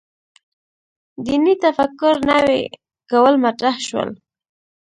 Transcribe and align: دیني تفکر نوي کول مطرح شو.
دیني 1.25 1.53
تفکر 1.63 2.15
نوي 2.29 2.61
کول 3.09 3.33
مطرح 3.43 3.75
شو. 3.87 4.01